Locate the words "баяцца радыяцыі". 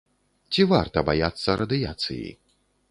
1.11-2.29